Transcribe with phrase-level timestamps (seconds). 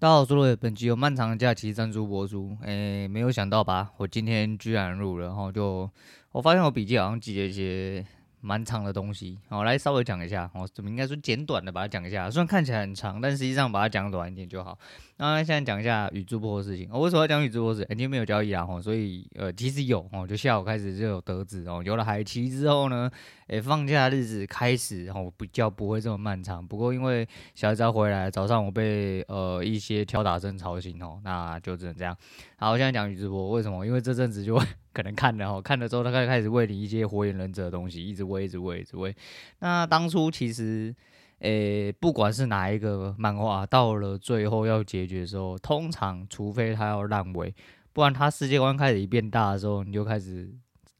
[0.00, 2.56] 大家好，我是罗伟，本集有漫长的假期赞助播出。
[2.62, 3.90] 诶，没有想到吧？
[3.96, 5.90] 我今天居然录了，然后就
[6.30, 8.06] 我发现我笔记好像记了一些
[8.40, 9.40] 蛮长的东西。
[9.48, 12.30] 好，来稍微讲一下，我，怎么应该说简短的把它讲一下。
[12.30, 14.78] 虽然看起来很长，但实际上把它讲短一点就好。
[15.20, 16.88] 那现在讲一下宇智波的事情。
[16.92, 17.84] 我为什么要讲宇智波事？
[17.88, 23.10] 今天没有交易啊，所以呃，其实有哦，就下午开始就有得知哦，有了海奇之后呢。
[23.48, 26.64] 诶，放假日子开始，然后比较不会这么漫长。
[26.66, 32.14] 不过因为小孩子要回来，早上我被呃一些敲打声吵醒哦，那就只能这样。
[32.56, 33.86] 好，我现在讲宇智波，为什么？
[33.86, 39.16] 因为这阵子就 可能看了哦，看了之后他开开始喂你一些火影忍者的东西，一直喂，一直喂，一直喂。
[39.60, 40.94] 那当初其实，
[41.40, 47.54] 诶，不管是哪一个漫画，到了最后要结局的时候，通常除非他要烂尾，
[47.92, 50.52] 不然他世界观开始一变大的时候，你就开始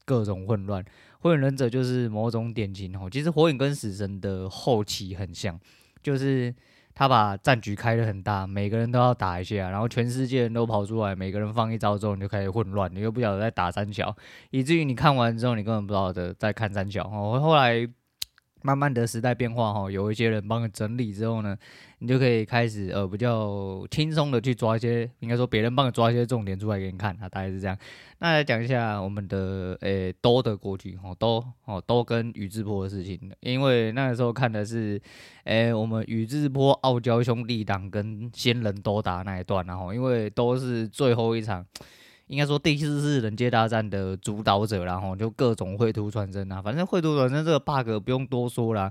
[0.05, 0.81] 各种混乱。
[1.19, 5.59] 火影忍者就是某种典型哦，其实火影跟死神的后期很像，
[6.01, 6.55] 就是
[6.95, 14.15] 他把战局开得很大，每个人都要打一下，然后全世界人都跑出来，每个人放一招之后，你就开始混乱，你又不晓得在打三小，
[14.51, 17.37] 以至于你看完之后，你根本不知道的在看三小哦。
[17.41, 17.85] 后来。
[18.61, 21.57] 慢慢的时代变化哈，有一些人帮你整理之后呢，
[21.99, 27.77] 你就可以开始呃比较轻松的去抓一些，应该说别人帮你抓一些重点出来给你看啊，大概是这样。
[28.19, 35.01] 那来讲一下我们的诶兜的过去哦，兜哦兜跟宇智波的事情，因为那个时候看的是
[35.45, 41.65] 诶我们宇智波傲娇兄弟党跟仙人兜打那一段，然后因为都是最后一场。
[42.29, 48.89] 应该说第四次人界大战的主导者，然后就各种绘图传真啊，反正绘图传真这个 bug 不用多说了，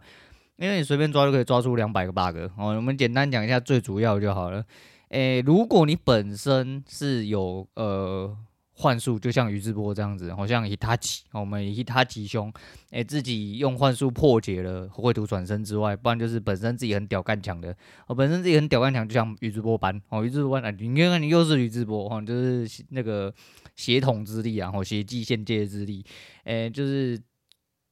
[0.56, 2.74] 因为你随便抓就可以抓出两百个 bug 哦。
[2.74, 4.64] 我们简单讲一下最主要就好了。
[5.10, 8.36] 诶，如果你本身是有呃。
[8.80, 12.52] 幻术就像宇智波这样子，好像伊他吉，我们伊塔奇兄，
[12.90, 17.76] 哎，自己用幻术破解了绘图转生之外，不然就是本身自己很屌干强的，
[18.06, 23.34] 哦，本身自己很屌干强，就像宇智波斑，哦，宇智波斑，你看看你又是宇智波，哦，就是那个
[23.74, 26.04] 血统之力啊，哦，血祭限界之力，
[26.44, 27.20] 哎，就是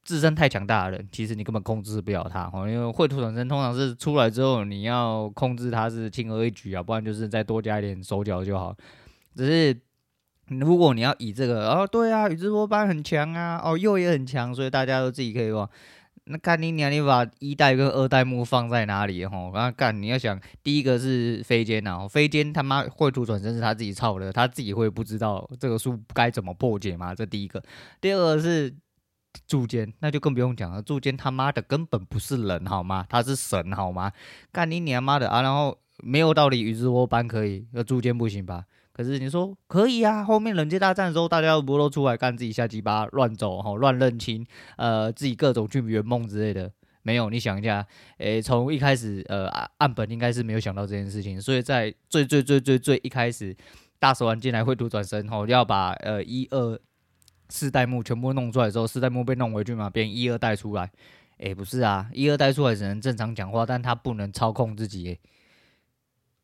[0.05, 8.73] 自身太强大的人，其实你根本控制不了他，哦，因为绘图转生通常是出来之后，你要控制他是轻而易举啊，不然就是再多加一点手脚就好，
[9.35, 9.77] 只是。
[10.49, 15.67] 如果你要以这个哦，对啊，宇智波斑很强啊，哦，鼬也很强，所以大家都自己可以玩。
[16.29, 19.25] 那干你娘，你把一代跟二代目放在哪里？
[19.25, 27.15] 吼，然后干你要想，第一个是飞间呐，飞间他妈绘图转生是他自己操的，他自己会不知道这个书该怎么破解吗？
[27.15, 27.63] 这第一个。
[28.01, 28.73] 第二个是
[29.47, 33.05] 柱间，那就更不用讲了，柱间他妈的根本不是人好吗？
[33.09, 34.11] 他是神好吗？
[34.51, 35.41] 干你娘妈的啊！
[35.41, 38.65] 然后没有道理，宇智波斑可以，那柱间不行吧？
[38.97, 44.43] 可是你说可以啊，后面人界大战的时候，大家不都出来干自己下鸡巴乱走哈，乱认亲，
[44.75, 46.71] 呃，自己各种去圆梦之类的，
[47.03, 47.29] 没有？
[47.29, 47.85] 你想一下，
[48.17, 49.47] 诶、从一开始，呃，
[49.77, 53.55] 岸本应该是没有想到这件事情，所以在最最最最最一开始，
[53.99, 56.79] 大蛇丸进来会图转生后，要把呃一二
[57.49, 60.91] 四代目全部弄出来之后，四代目被弄回去嘛，变一二代出来，
[61.37, 65.19] 诶、不是啊，一二代出来只能正常讲话，但他不能操控自己、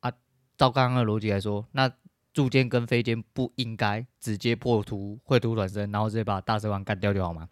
[0.02, 0.12] 啊，
[0.56, 1.92] 照刚刚的逻辑来说，那。
[2.34, 7.48] 柱间跟飞间不应该直接破图绘图转身，然后直接把大蛇丸干掉就好吗？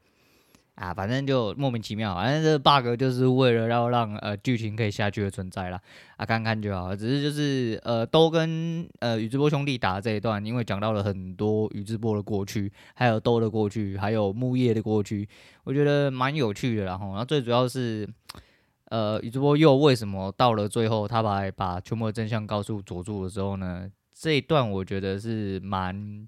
[0.76, 5.80] 啊，反正就莫名其妙，反正这 bug 就是为了要让呃剧情可以下去的存在啦。
[6.18, 6.96] 啊，看看就好。
[6.96, 15.28] 只是就是呃都跟呃宇智波兄弟打这一段，因为讲到了很多宇智波的过去，还有都的过去，还有木叶的过去，
[15.66, 16.86] 我觉得蛮有趣的。
[16.86, 18.10] 然后，然后最主要是
[18.86, 23.88] 呃宇智波鼬为什么到了最后，他把把全部的真相告诉佐助的时候呢？
[24.22, 26.28] 这一段我觉得是蛮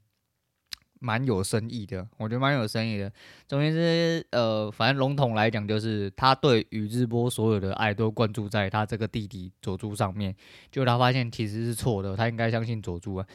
[0.99, 3.13] 蛮有深意的，我觉得蛮有深意的。
[3.47, 10.35] 总之，呃，反正笼统来讲，就是他对宇智波所有的爱都灌注在他这个弟弟佐助上面，
[10.71, 13.27] 就他发现其实是错的，他应该相信佐助啊。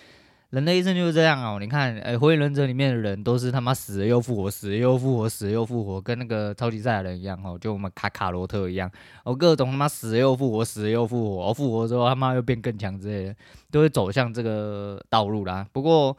[0.50, 8.90] 人的一生就是这样哦，你看，哎，火影忍者里面的人都是他妈死了又复活，死了又复活，死了又复活，跟那个超级赛亚人一样哦，就我们卡卡罗特一样，
[9.24, 13.36] 哦，各种他妈死了又复活，死了又复活，哦，复活之后他妈又变更强之类的，
[13.70, 15.68] 都会走向这个道路啦。
[15.70, 16.16] 不过，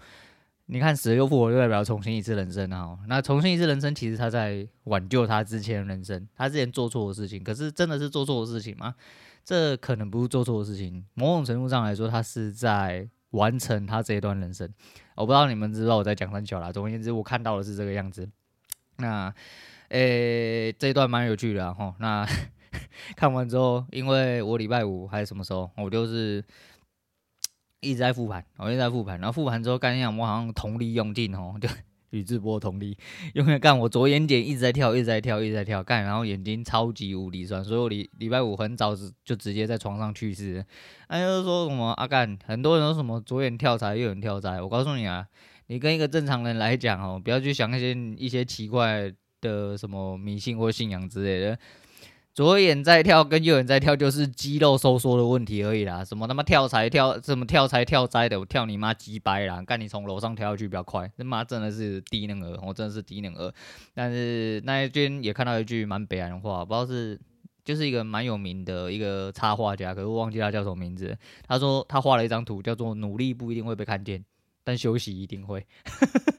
[0.68, 3.00] 你看死了又复活，就代表重新一次人生啊。
[3.08, 8.94] 那重新一次人生，其实他在挽救他之前的人生，他之前做错的事情，可是真的是做错的事情吗？
[9.44, 13.10] 这可能不是做错的事情，某种程度上来说，他是在。
[13.32, 14.68] 完成他这一段人生，
[15.16, 16.72] 我不知道你们知道我在讲三角啦。
[16.72, 18.28] 总而言之，我看到的是这个样子。
[18.98, 19.34] 那，
[19.90, 21.96] 呃、这一段蛮有趣的哈。
[22.00, 22.28] 那
[23.16, 26.44] 看完之后，因为我礼拜五还是什么时候，我就是
[27.80, 29.20] 一直在复盘，我一直在复盘。
[29.20, 31.70] 然后复盘之后，干一样，我好像同理用尽哦，就
[32.12, 32.98] 宇智波同理，
[33.34, 40.66] 因为干我左眼睑一直在跳，一直在跳，一直在跳，干，然后眼睛超级无敌酸，所以我礼礼拜五很早就直接在床上去世。
[41.10, 44.62] 那就是说什么阿干、很多人都什么左眼跳财，右眼跳灾。
[44.62, 45.26] 我告诉你啊，
[45.68, 51.60] 你跟一个正常人来讲哦，不要去想那些一些奇怪的什么迷信或信仰之类的。
[52.40, 56.06] 左眼在跳跟右眼在跳，就是肌肉收缩的问题而已啦。
[56.06, 59.62] 什么他妈跳财跳什么跳财跳灾的，我跳你妈鸡掰啦！
[59.62, 63.54] 干你从楼上跳下去比较快，他妈真的是低能儿，我真的是低能儿。
[63.94, 67.20] 但是那一边也看到一句蛮北岸的话，不知道是
[67.66, 71.18] 就是一个蛮有名的一个插画家，可是我忘记他叫什么名字。
[71.46, 74.24] 他说他画了一张图，叫做“努力不一定会被看见”。
[74.70, 75.66] 但休息一定会，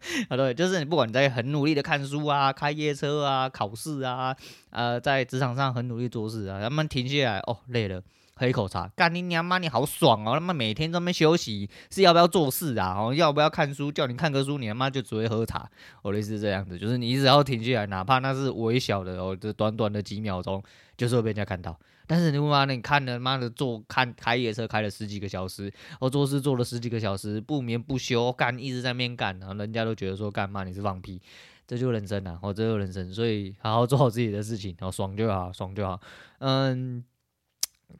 [0.29, 4.35] 啊对，就是你不管你在很努力的看书啊、开夜车啊、考试啊，
[4.71, 8.03] 呃，在职场上很努力做事啊，他们停下来哦，累了，
[8.35, 12.97] 喝一口茶，干你娘妈，你好爽哦，他妈每天这么休息是要不要做事啊？
[12.99, 13.93] 哦，要不要看书？
[13.93, 15.69] 叫你看个书，你他妈就只会喝茶，
[16.03, 20.63] 哦，类似这样子，就是你只要停下来，哪怕那是微小的哦，这短短的几秒钟，
[20.97, 21.79] 就是会被人家看到。
[22.11, 31.23] 但是你妈的，你看了妈的坐看开夜车开了十几个小时，我做事做了十几个小时，不眠不休干，一直在那边干，然后人家都觉得说干嘛你是放屁，
[31.69, 36.01] 这就是人生啊，哦，这就是人生，所以好好做好自己的事情，然后爽就好，爽就好。
[36.39, 37.05] 嗯，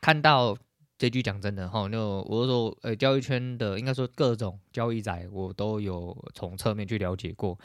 [0.01, 0.57] 看到
[0.99, 7.57] 这句讲真的哈，那我说呃，交易圈的应该说各种交易仔，我都有从侧面去了解过。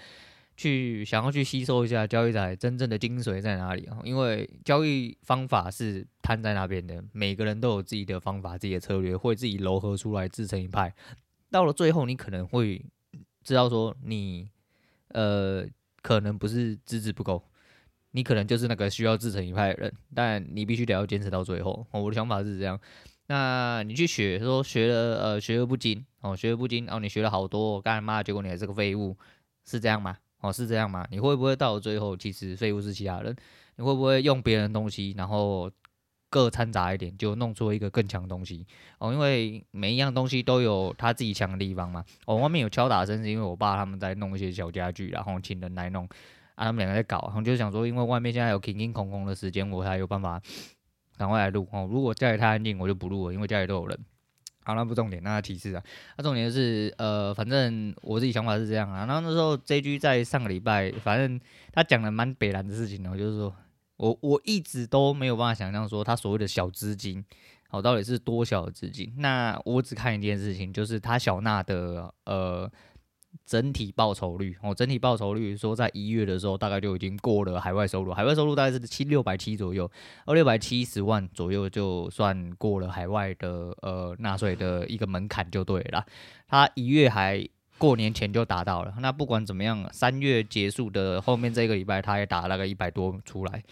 [0.57, 3.97] 去想要去吸收一下交易仔真正的精髓在哪里啊？
[4.03, 10.93] 因为交易方法是摊在那边的，每个人都有自己的方法、自己的策略，会自己糅合出来自成一派。
[11.51, 12.83] 到了最后，你可能会
[13.43, 14.49] 知道说你
[15.09, 15.65] 呃
[16.01, 17.43] 可能不是资质不够，
[18.11, 21.85] 你可能就是那个需要自成一派的人，但你必须得要坚持到最后。
[21.91, 22.79] 我的想法是这样。
[23.27, 28.21] 那你去学说学了呃学而不精哦，学而不精哦，你学了好多，干嘛？
[28.21, 29.17] 结果你还是个废物，
[29.65, 30.17] 是这样吗？
[30.41, 31.07] 哦，是这样吗？
[31.09, 33.35] 你会不会到了最后，其实废物是其他人？
[33.77, 35.69] 你会不会用别人的东西，然后
[36.29, 38.65] 各掺杂一点，就弄出一个更强的东西？
[38.99, 42.05] 哦，因为每一样东西都有他自己强的地方嘛。
[42.25, 46.05] 哦，外面有敲打声，是因为我爸他们在弄一些小家具，然后请人来弄，
[46.55, 50.41] 啊，他们两个在搞，然后就想说，因为外面现在有空空空的时间，我才有办法
[51.17, 51.67] 赶快来录。
[51.71, 53.99] 哦，如果家里太安静，我就不录了，因为家里都有人。
[54.65, 55.83] 好，那不重点，那提示啊，
[56.17, 59.05] 那重点是，呃，反正我自己想法是这样啊。
[59.05, 61.39] 那那时候 JG 在上个礼拜，反正
[61.71, 63.55] 他讲了蛮北蓝的事情哦，就是说
[63.97, 67.23] 我我一直都没有办法想象说他所谓的小资金，
[67.69, 69.13] 好，到底是多小的资金？
[69.19, 72.69] 那我只看一件事情，就是他小纳的呃。
[73.45, 79.89] 整体报酬率哦，整体报酬率说在一月的时候，大概就已经过了海外收入，海外收入大概是七六百七左右，
[80.25, 86.05] 而六百七十万左右就算过了海外的呃纳税的一个门槛就对了。
[86.47, 87.47] 他一月还
[87.77, 93.63] 过年前就达到了，那不管怎么样，三月结束的后面这个礼拜，他也打了个一百多出来。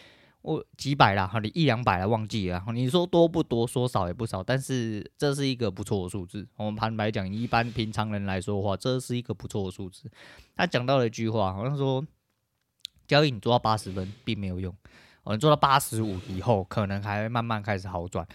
[0.43, 2.61] 我几百啦，哈，你一两百啦，忘记了。
[2.73, 3.65] 你说多不多？
[3.65, 6.45] 说少也不少，但是这是一个不错的数字。
[6.57, 10.11] 我们坦白讲，一般平常人来说的话，这是一个不错的数字。
[10.53, 12.05] 他讲到了一句话，好像说
[13.07, 14.75] 交易你做到八十分并没有用，
[15.23, 18.27] 哦，你做到八十五以后，可能还会慢慢开始好转。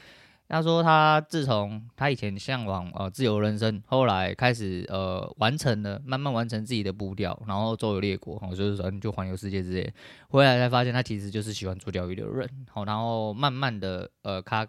[0.48, 9.92] 他说，他自从他以前向往呃自由人生，后来开始呃完成了，慢慢完成自己的步调，然后周游列国，哦，就是说你就环游世界之类，
[10.30, 14.66] 回来才发现他其实就是喜欢做钓鱼的人，好，然后慢慢的呃他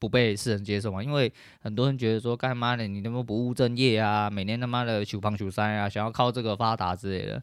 [0.00, 2.88] 不被世人接受嘛，因为很多人觉得说干嘛呢？
[2.88, 7.40] 你那么不务正业啊，每年他妈的求房求三啊，想要靠这个发达之类的。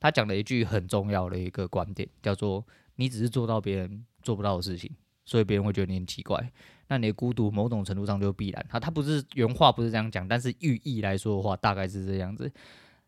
[0.00, 4.90] 他讲了一句很重要的一个观点，叫做你只是做到别人做不到的事情，
[5.26, 6.50] 所以别人会觉得你很奇怪。
[6.88, 12.50] 那你的孤独某种程度上就必然，他他不是原话不是这样讲，但是寓意来说的话，大概是这样子。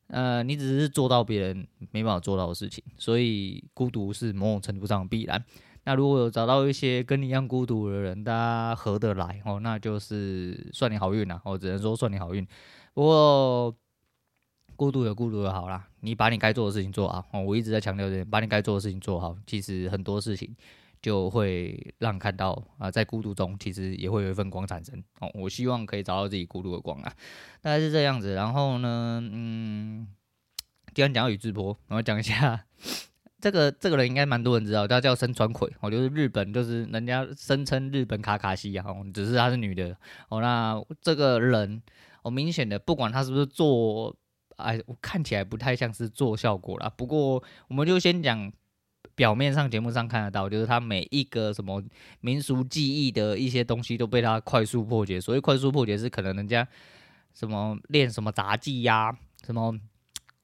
[0.09, 5.43] 呃，你只是做到别人没办法做到的事情，所以孤独是某种程度上必然。
[5.85, 11.41] 那如果有找到一些跟你一样孤独的人，大家合得来哦，那就是算你好运呐。
[11.45, 12.47] 我只能说算你好运。
[12.93, 13.75] 不过
[14.77, 17.27] 孤独有孤独的好啦，你把你该做的事情做好。
[17.45, 20.55] 我一直在强调这点，把你该做的事情做好，其实很多事情。
[21.05, 25.31] 就会让看到啊，在孤独中其实也会有一份光产生哦。
[25.35, 27.13] 我希望可以找到自己孤独的光啊，
[27.61, 28.33] 大概是这样子。
[28.33, 30.09] 然后呢，嗯，
[30.95, 32.65] 既然讲到宇智波，我讲一下
[33.39, 39.95] 这个这个人应该蛮多人知道，他叫深川葵哦，就是日本，就是人家声称日本卡卡西啊，只是她是女的
[40.31, 40.41] 哦。
[40.41, 41.83] 那这个人，
[42.23, 44.17] 我明显的不管他是不是做，
[44.57, 46.91] 哎，我看起来不太像是做效果啦。
[46.97, 48.51] 不过我们就先讲。
[49.15, 51.83] 表面上节目上看得到，就是他每一个什么
[52.21, 55.21] 民俗技艺的一些东西都被他快速破解。
[55.21, 56.67] 所谓快速破解，是可能人家
[57.33, 59.79] 什么练什么杂技呀、什么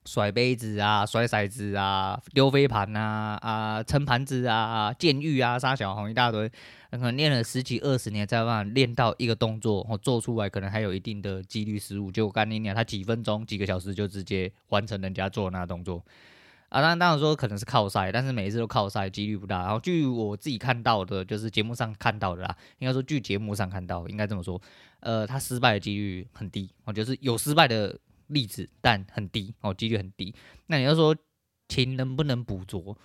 [0.07, 6.49] 甩杯子啊，甩骰子啊，丢飞盘啊，啊，撑盘子啊，剑玉啊，杀小红一大堆，
[6.91, 12.11] 可能练了十几二十年才有办法练到一个动作，我做出来可能还有一定的几率失误。
[12.11, 16.03] 就干你娘，他几分钟、几个小时就直接完成人家做的那动作
[16.71, 16.81] 啊！
[16.81, 19.59] 当然，当然说可能是靠赛，但是每一次都靠赛，几率不大。
[19.59, 24.59] 然后据我自己看到的，就是节目上看到的啦，应该说据节目上看到，应该这么说，
[25.01, 27.99] 呃，他失败的几率很低，我就是有失败的。
[28.33, 30.33] 例子，但很低哦，几率很低。
[30.69, 31.17] 那你要说
[31.67, 32.97] 琴能不能捕捉？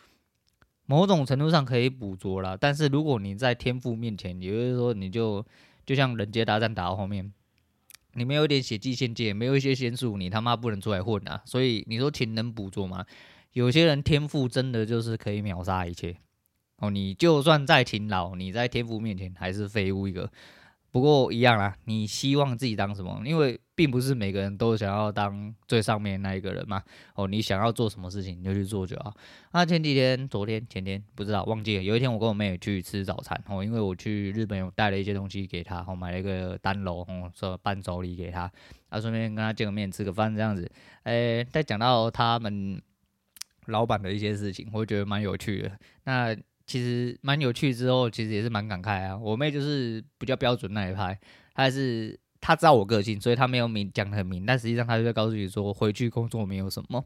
[0.86, 2.56] 某种程度上可以捕捉啦。
[2.56, 5.44] 但是如果你在天赋面前，也就是说，你就
[5.84, 7.34] 就像人杰大战打到后面，
[8.14, 11.42] 你没有一点血迹限界，没有一些仙术，你他妈不能出来混啊！
[11.44, 13.04] 所以你说琴能捕捉吗？
[13.56, 16.14] 有些人天赋真的就是可以秒杀一切
[16.80, 16.90] 哦。
[16.90, 20.30] 你就算再勤劳，你在天赋面前还是废物一个。
[20.92, 23.22] 不过一样啦，你希望自己当什么？
[23.26, 26.84] 因为并不是每个人都想要当最上面那一个人嘛。
[27.16, 29.14] 哦，你想要做什么事情，你就去做就好。
[29.54, 31.84] 那前几天、昨天、前天不知道忘记了。
[31.84, 38.52] 有一天我跟我妹去吃早餐哦，因为我去日本有带了一些东西给她，我买了一个单楼哦，说伴手礼给她，
[38.90, 40.70] 啊，顺便跟她见个面，吃个饭这样子。
[41.04, 42.82] 诶，再讲到他们
[43.68, 45.72] 老板的一些事情，我觉得蛮有趣的。
[46.04, 46.36] 那。
[46.68, 49.16] 其实蛮有趣，之后其实也是蛮感慨啊。
[49.16, 51.16] 我妹就是比较标准那一派，
[51.54, 57.06] 她是她知道我个性，所以她没有明讲得很明，但实际上她就在告诉你说，回去工作没有什么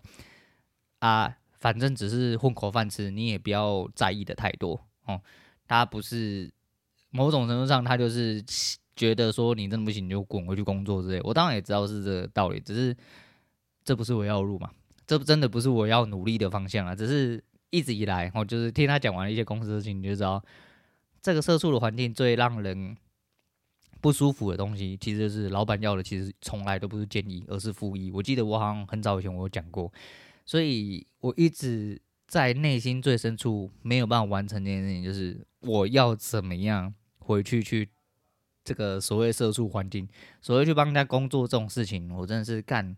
[1.00, 5.22] 啊，反正只是混口饭吃，你也不要在意的太多哦。
[5.68, 6.50] 她不是
[7.10, 8.42] 某种程度上，她就是
[8.96, 11.20] 觉得说你真的不行，你就滚回去工作之类。
[11.26, 12.96] 我当然也知道是这个道理，只是
[13.84, 14.72] 这不是我要入嘛，
[15.10, 17.44] 这真的不是我要努力的方向啊，只是。
[17.72, 20.44] 一直以来，我就是听他讲完一些公司的事情，你就知道
[21.22, 22.98] 这个社畜的环境最让人
[24.02, 28.10] 不舒服的东西，其实就是老板要的，其实从来都不是建议，而是复议。
[28.10, 29.94] 我记得我好像很早以前我有讲过，
[30.48, 37.88] 所以我一直在内心最深处没有办法完成这件事情，就是我要怎么样回去去
[38.64, 40.10] 这个所谓社畜环境，
[40.42, 42.98] 所谓去帮人家工作这种事情，我真的是干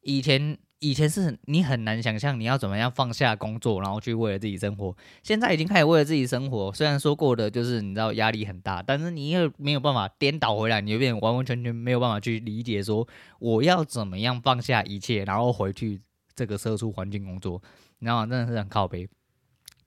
[0.00, 0.58] 以前。
[0.88, 4.96] 以前是你很难想象你要怎么样放下工作，然后去为了自己生活。
[5.24, 13.06] 现在已经开始为了自己生活，虽然说过的就是你知道压力很大，但是你又没有办法颠倒回来，你有点完完全全没有办法去理解说
[13.40, 16.00] 我要怎么样放下一切，然后回去
[16.36, 17.60] 这个社畜环境工作，
[17.98, 18.26] 你知道吗？
[18.26, 19.08] 真的是很靠北。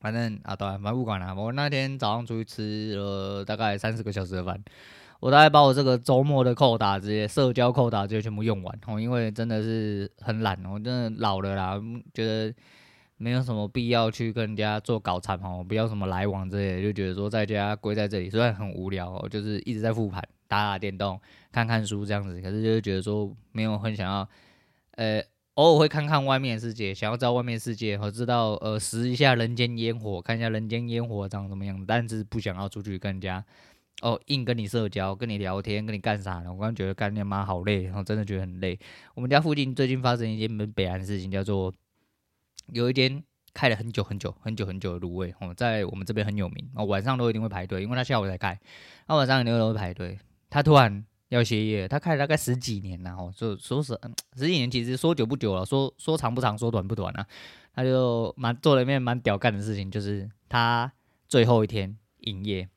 [0.02, 1.34] 反正啊，对，反正不管了。
[1.34, 4.62] 我那天早上出去吃了大概三四个小时的饭。
[5.20, 11.82] 我大概把我这个周末的扣打这些社交扣打这些全部用完哦，因为真的是很懒，我真的老了啦，
[12.14, 12.54] 觉得
[13.18, 21.20] 没有什么必要去跟人家做搞产哦，不要什么来往之类的，就觉得说在家归在这里虽然很无聊哦，就是一直在复盘、打打电动、
[21.52, 24.30] 看看书这样子，可是就是觉得说没有很想要，
[24.92, 25.22] 呃，
[25.56, 33.44] 偶尔会看看外面世界，想要知道外面世界，和知道呃，食一下人间烟火，看一下人间烟火长什么样子，但是不想要出去跟人家。
[34.02, 36.46] 哦，硬跟你社交，跟你聊天，跟你干啥呢？
[36.46, 38.80] 我刚刚觉得干你妈好累，然后真的觉得很累。
[39.14, 41.74] 我们家附近最近发生一件很北岸的事情，叫做
[42.72, 43.22] 有一间
[43.54, 48.58] 开了很久很久很久很久的卤味，哦，在我们这边很有名，哦，晚上都一定会排队，因为他下午才开，
[49.06, 50.18] 他晚上一定会排队。
[50.50, 54.00] 他突然要歇业，他开了大概十几年了，哦，就说是
[54.38, 57.28] 十几年，其实说久不久了，说说长不长，说短不短啊。
[57.74, 60.92] 他就蛮做了一件蛮屌干的事情，就是他
[61.28, 62.68] 最后一天营业。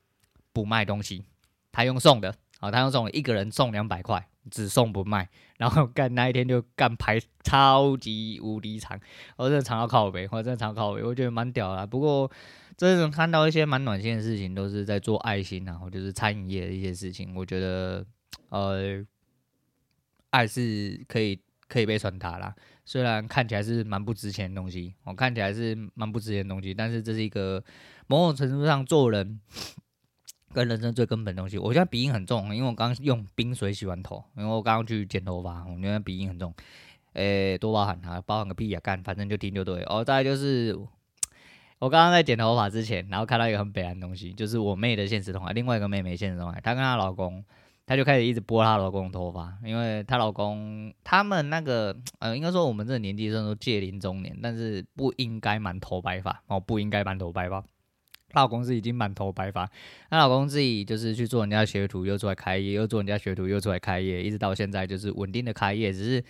[0.52, 1.24] 不卖东西，
[1.70, 5.28] 他用送的，啊、他用送的，一个人送两百块，只送不卖，
[5.58, 8.98] 然后干那一天就干排超级无敌长，
[9.36, 11.86] 我真的长到靠北，我真的长到靠北，我觉得蛮屌的。
[11.86, 12.30] 不过
[12.76, 18.04] 这种看到一些蛮暖心的事情，都是在做爱心，然后就是餐饮业的一些事情，我觉得
[18.48, 19.04] 呃，
[20.30, 22.54] 爱是可以可以被传达啦。
[22.84, 27.62] 虽然看起来是蛮不值钱的东西，我、哦、看起来是蛮不值钱的东西，但是这是一个
[28.08, 29.40] 某种程度上做人。
[30.52, 36.54] 跟人生最根本的东西，我现在鼻音很重，因为我刚刚用冰水洗完头，因为我刚刚去剪头发，我觉得鼻音很重，
[37.14, 39.82] 诶、多包涵他，包涵个屁呀、啊，干，反正就听就对。
[39.84, 40.76] 哦，再来就是
[41.78, 47.42] 我刚刚在剪头发之前，然后看到一个很悲哀的东西，就是我妹的现实动态，另外一个妹妹现实动态，她跟她老公，
[47.86, 57.64] 她就开始一直拨她老公的头发，因为她老公他们那个，呃，应该说我们这个年纪算说届龄中年，但是不应该满头白发哦，不应该满头白发。
[58.32, 59.70] 她老公是已经满头白发，
[60.08, 66.24] 她老公自己就是去做人家学徒，又出来开业，又做人家学徒，又出来开业，一直到现在就是稳定的开业，只是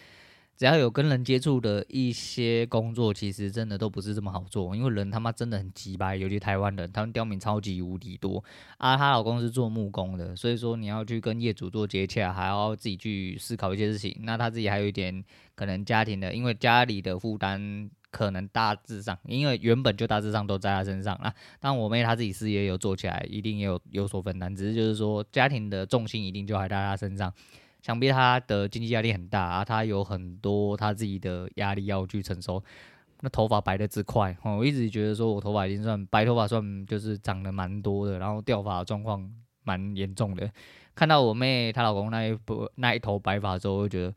[0.54, 8.44] 只要有跟人接触的一些工作，其实真的都不是这么好做，因为人他妈真的很鸡掰，尤其台湾人，他们刁民超级无敌多
[8.76, 8.96] 啊。
[8.96, 14.14] 她老公是做木工的，所以说你要去跟业主做接洽，还要自己去思考一些事情。
[14.20, 21.34] 那他自己还有一点可能家庭的，因为家里的负担可能大致上，因为原本就大致上都在他身上啊。
[21.58, 27.32] 但我妹她自己事业有做起来，一定也有有所分担，只是就是说家庭的重心一定就还在他身上。
[27.80, 32.62] 想必他的经济压力很大啊，他有很多他自己的压力要去承受。
[33.22, 39.28] 那头发白的之快，我一直觉得说我头发已经算白头发，算就是长得蛮多的，然后掉发状况
[39.64, 40.50] 蛮严重的。
[40.94, 44.14] 看到我妹她老公那一波那一头白发之后，我就觉得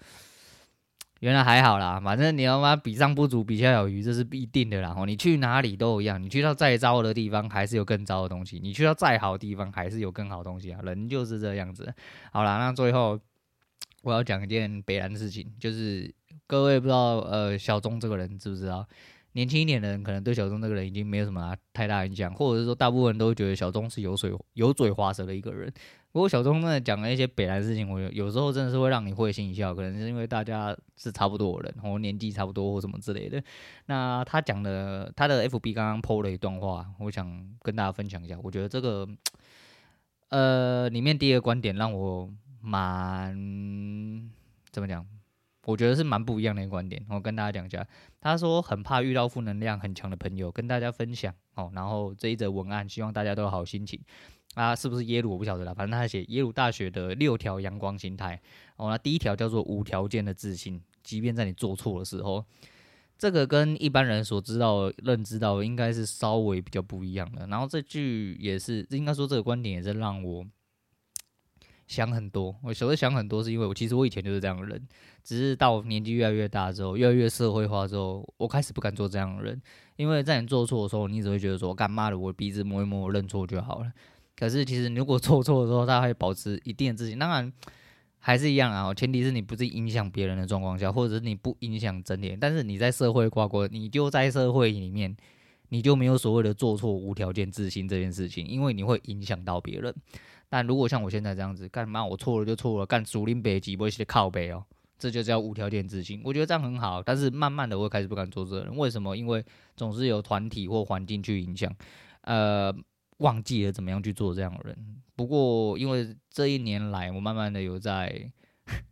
[1.25, 1.99] 原来还好啦。
[1.99, 4.95] 反正你要嘛比上不足，比下有余，这是必定的啦。
[5.07, 10.79] 你去哪里都一样，你去到再糟的地方，还是有更糟的东西；你去到再好的地方，还是有更好的东西啊。
[10.83, 11.91] 人就是这样子。
[12.31, 13.19] 好啦，那最后。
[14.03, 16.13] 我要讲一件北兰的事情，就是
[16.45, 18.87] 各位不知道，呃，小钟这个人知不知道？
[19.31, 25.73] 年轻一点的人可能对小钟这个人已经没有什么太大印象，或者是说大部分人都觉得小钟是油水油嘴滑舌的一个人。
[26.15, 33.43] 不过小钟真的讲了一些北兰事情，我有时候真的是会让你会心一笑，可能是因为大家是差不多的人，或年纪差不多或什么之类的。
[33.87, 38.39] 那他讲的他的 FB 刚刚 PO 了一段话，我想跟大家分享一下。
[38.41, 39.05] 我觉得这个，
[40.29, 42.31] 呃，里面第一个观点让我。
[42.67, 43.35] 蛮
[44.71, 45.05] 怎么讲？
[45.65, 47.05] 我觉得是蛮不一样的一个观点。
[47.09, 47.85] 我跟大家讲一下，
[48.19, 51.71] 他说很怕遇到负能量很强的朋友，跟大家分享哦。
[51.75, 54.01] 然后这一则文案，希望大家都有好心情。
[54.55, 55.33] 啊，是不是耶鲁？
[55.33, 55.71] 我不晓得啦。
[55.71, 58.41] 反正他写耶鲁大学的六条阳光心态。
[58.77, 62.43] 哦，那第一条叫做无条件的自信，即便在你做错的时候，
[63.17, 67.45] 这个跟一般人所知道、认知到应该是稍微比较不一样的。
[67.45, 70.43] 然后这句也是，应该说这个观点也是让我。
[71.87, 74.87] 想很多，我所谓想很多，是因为我其实我以前就是这样的人，
[75.23, 79.61] 只是到年纪越来越大之后，越来越社会化之后，我开始不敢做这样的人，
[79.95, 83.91] 因为在你做错的时候，你只会觉得说，干嘛的，我鼻子摸一摸，我认错就好了。
[84.37, 87.51] 可是其实如果做错的时候，他会保持一定的自信，当然
[88.19, 95.15] 还是一样啊，前提是你不是影响别人的状况下，或者是你不影响整体，但是你在社会挂过，你就在社会里面，
[95.69, 99.93] 你就没有所谓的做错无条件自信这件事情，因为你会影响到别人。
[100.49, 104.63] 但如果像我现在这样子，干嘛我错了就错了，干竹林北极不会去靠北哦，
[104.97, 106.21] 这就叫无条件自信。
[106.23, 108.75] 我觉得这样很好，但是慢慢的我开始不敢做这个人。
[108.75, 109.15] 为什么？
[109.15, 109.43] 因为
[109.75, 111.73] 总是有团体或环境去影响，
[112.21, 112.73] 呃，
[113.17, 115.01] 忘记了怎么样去做这样的人。
[115.15, 118.31] 不过因为这一年来，我慢慢的有在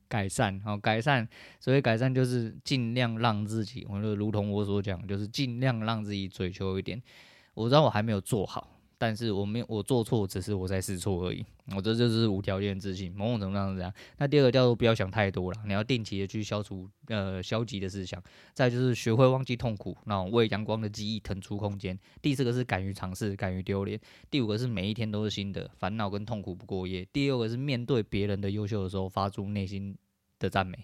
[0.07, 1.27] 改善，好 改善，
[1.59, 7.01] 所以改善就是尽量让自己，我就如同我所讲，就是尽量让自己追求一点。
[7.53, 8.72] 我知道我还没有做好。
[8.97, 11.45] 但是我没有我做错，只是我在试错而已。
[11.75, 13.93] 我这就是无条件自信，某种程度上是这样。
[14.17, 18.21] 那第二个叫做不要想太多了，你要定期的去消除呃消极的思想。
[18.53, 21.97] 再就是学会忘记痛苦，然后为阳光的记忆腾出空间。
[22.21, 23.99] 第四个是敢于尝试，敢于丢脸。
[24.29, 27.07] 第五个是每一天都是新的，烦恼跟痛苦不过夜。
[27.13, 29.97] 第六个是面对别人的优秀的时候，发出内心
[30.39, 30.77] 的赞美。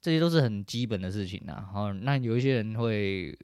[0.00, 1.64] 这些都是很基本的事情呐。
[1.72, 3.36] 好，那有一些人会。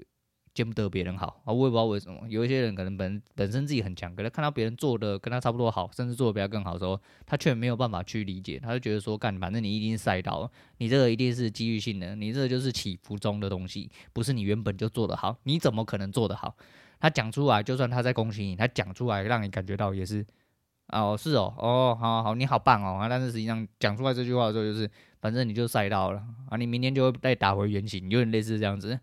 [0.58, 2.20] 见不得别人好啊，我也不知道为什么。
[2.28, 8.58] 有一些人可能本本身自己很强，可是看到别人做的跟他差不多好，甚至做的比他更好的时候，他却没有办法去理解。
[8.58, 16.56] 他就觉得说，干，反正你一定是赛道，你这个一定是机遇性的，你这个就是起伏中的东西，不是你原本就做得好，你怎么可能做得好？
[16.98, 20.26] 他讲出来，就算他在恭喜你，他讲出来让你感觉到也是，
[20.88, 24.90] 哦，是哦，哦，好好，你好棒哦，但是实际上讲出来这句话的时候，就是
[25.20, 28.98] 反正你就赛道了啊，你明天就会再打回原形，有点类似这样子。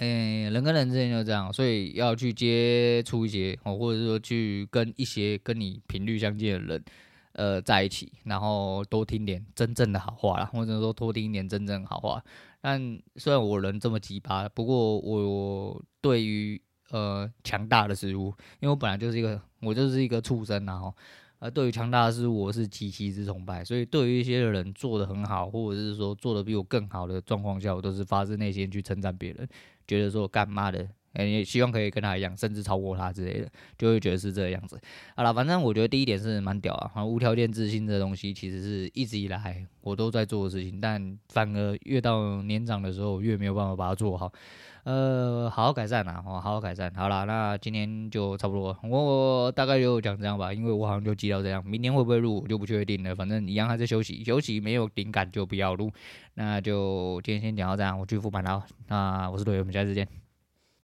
[0.00, 6.84] 诶、人跟人之间就这样，所以要去接触一些哦，或者是说去跟一些跟你频率相近的人，
[7.32, 12.24] 呃，在一起，然后多听点真正的好话啦，或者说多听一点真正的好话。
[12.62, 16.58] 但虽然我人这么奇葩，不过我我对于
[16.92, 20.94] 呃强大的事物，因为我本来就是一个我就是一个畜生，然后
[21.40, 29.46] 呃对于强大的事物我是极其之崇拜，所以对于一些人做得很好，或者是说做得比我更好的状况下，我都是发自内心去称赞别人。
[29.90, 34.80] 觉得说干嘛的，哎，也希望可以跟他一样，甚至超过他之类的，就会觉得是这个样子。
[35.16, 44.32] 好了，反正我觉得第一点是蛮屌啊，无条件自信这东西，其实是一直以来我都在做的事情，但反而越到年长的时候，越没有办法把它做好。
[44.84, 46.90] 呃，好好改善呐，好好改善。
[46.94, 55.90] 好了，那今天就差不多，我大概就讲这样吧，因为我好像就记到这样，明天会不会录我就不确定了，反正一样还是休息，休息没有灵感就不要录。
[56.34, 60.29] 那就今天先讲到这样，我去复盘了，那我是队友，我们下次见。